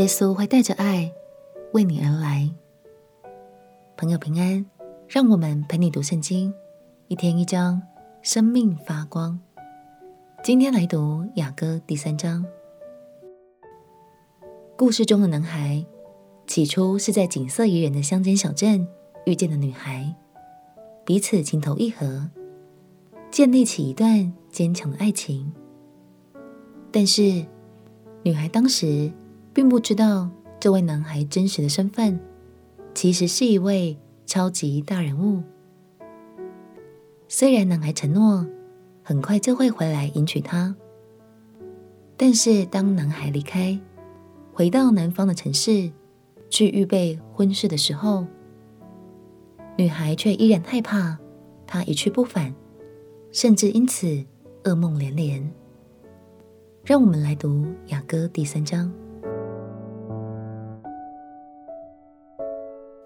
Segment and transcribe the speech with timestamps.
[0.00, 1.12] 耶稣会带着爱
[1.74, 2.48] 为你而来。
[3.98, 4.64] 朋友平安，
[5.06, 6.54] 让我们陪你读圣经，
[7.08, 7.82] 一天一章，
[8.22, 9.38] 生命发光。
[10.42, 12.42] 今天来读雅歌第三章。
[14.74, 15.84] 故事中的男孩，
[16.46, 18.88] 起初是在景色宜人的乡间小镇
[19.26, 20.14] 遇见的女孩，
[21.04, 22.30] 彼此情投意合，
[23.30, 25.52] 建立起一段坚强的爱情。
[26.90, 27.44] 但是，
[28.22, 29.12] 女孩当时
[29.52, 32.18] 并不知道这位男孩真实的身份，
[32.94, 35.42] 其实是一位超级大人物。
[37.28, 38.46] 虽然男孩承诺
[39.02, 40.74] 很快就会回来迎娶她，
[42.16, 43.78] 但是当男孩离开，
[44.52, 45.90] 回到南方的城市
[46.48, 48.26] 去预备婚事的时候，
[49.76, 51.18] 女孩却依然害怕
[51.66, 52.54] 他一去不返，
[53.32, 54.24] 甚至因此
[54.64, 55.50] 噩梦连连。
[56.84, 58.92] 让我们来读雅歌第三章。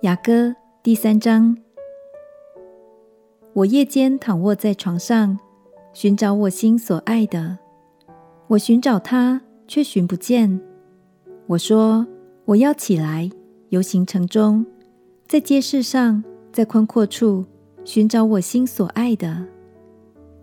[0.04, 1.56] 雅歌第三章。
[3.54, 5.38] 我夜间躺卧在床上，
[5.94, 7.56] 寻找我心所爱的。
[8.48, 10.60] 我寻找他，却寻不见。
[11.46, 12.06] 我说：
[12.44, 13.30] 我要起来，
[13.70, 14.66] 游行城中，
[15.26, 17.46] 在街市上，在宽阔处
[17.82, 19.46] 寻找我心所爱的。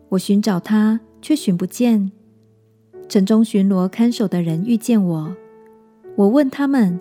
[0.10, 2.12] 我寻找他，却寻不见。
[3.08, 5.36] 城中巡逻看守的人遇见我，
[6.16, 7.00] 我问他们：“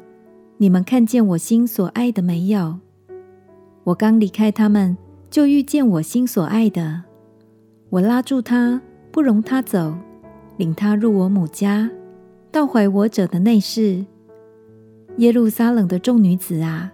[0.62, 2.80] 你们看见我心所爱的没有？”
[3.84, 4.94] 我刚离开他们，
[5.30, 7.02] 就遇见我心所爱的。
[7.88, 9.94] 我拉住他，不容他走，
[10.58, 11.90] 领他入我母家，
[12.52, 14.04] 到怀我者的内室。
[15.16, 16.92] 耶路撒冷的众女子啊，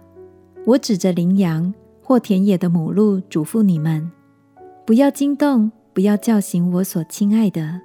[0.65, 4.09] 我指着羚羊或田野的母鹿嘱咐你们：
[4.85, 7.81] 不要惊动，不要叫醒我所亲爱的。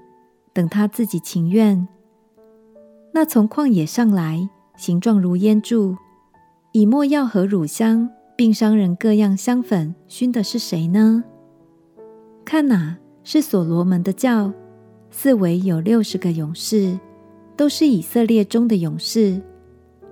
[0.52, 1.88] 等他自己情愿。
[3.12, 4.48] 那从旷野上来，
[4.82, 5.96] 形状如烟柱，
[6.72, 11.22] 以墨药和乳香，并商人各样香粉熏的是谁呢？
[12.44, 14.52] 看哪，是所罗门的教，
[15.08, 16.98] 四围有六十个勇士，
[17.56, 19.40] 都是以色列中的勇士，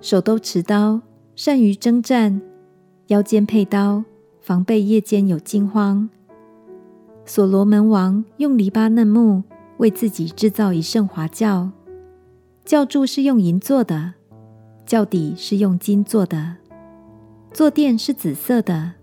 [0.00, 1.00] 手都持刀，
[1.34, 2.40] 善于征战，
[3.08, 4.04] 腰间佩刀，
[4.40, 6.08] 防备夜间有惊慌。
[7.26, 9.42] 所罗门王用黎巴嫩木。
[9.78, 11.70] 为自己制造一圣华轿，
[12.66, 14.12] 轿柱是用银做的，
[14.90, 16.56] 轿底是用金做的，
[17.52, 18.94] 坐垫是紫色的，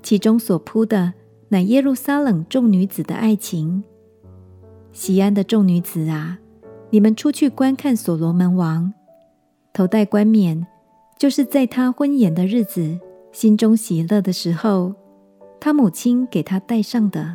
[0.00, 1.12] 其中所铺的
[1.48, 3.82] 乃耶路撒冷众女子的爱情。
[4.92, 6.38] 锡安的众女子啊，
[6.90, 8.92] 你们出去观看所罗门王，
[9.72, 10.64] 头戴冠冕，
[11.18, 13.00] 就是在他婚宴的日子，
[13.32, 14.94] 心中喜乐的时候，
[15.58, 17.34] 他母亲给他戴上的。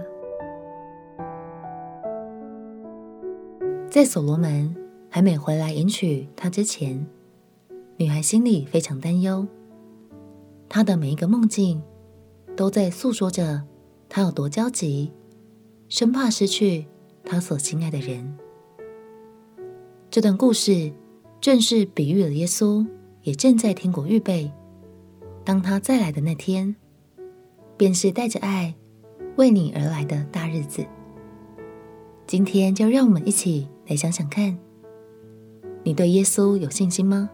[3.89, 4.73] 在所罗门
[5.09, 7.05] 还没回来迎娶她之前，
[7.97, 9.47] 女孩心里非常担忧。
[10.67, 11.81] 她的每一个梦境
[12.55, 13.63] 都在诉说着
[14.09, 15.11] 她有多焦急，
[15.89, 16.87] 生怕失去
[17.23, 18.37] 她所心爱的人。
[20.09, 20.91] 这段故事
[21.39, 22.85] 正是比喻了耶稣
[23.21, 24.51] 也正在天国预备，
[25.43, 26.75] 当他再来的那天，
[27.77, 28.73] 便是带着爱
[29.37, 30.85] 为你而来的大日子。
[32.25, 34.57] 今天就让我们一起来想想看，
[35.83, 37.29] 你对耶稣有信心吗？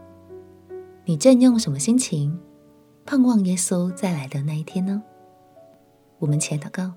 [1.09, 2.39] 你正用什么心情
[3.03, 5.01] 盼望耶稣再来的那一天呢？
[6.19, 6.93] 我们起来祷告。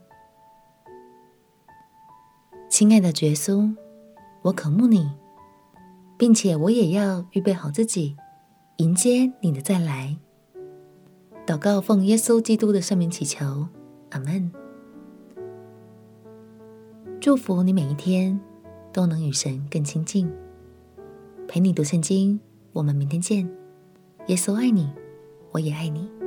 [2.69, 3.75] 亲爱的耶稣，
[4.43, 5.11] 我渴慕你，
[6.19, 8.15] 并且我也要预备好自己，
[8.77, 10.19] 迎接你的再来。
[11.47, 13.67] 祷告奉耶稣基督的圣名祈求，
[14.11, 14.53] 阿门。
[17.19, 18.39] 祝福你每一天
[18.93, 20.31] 都能与神更亲近，
[21.49, 22.39] 陪你读圣经。
[22.75, 23.62] 我们明天见。
[24.29, 24.89] 耶稣爱你，
[25.51, 26.22] 我也爱你。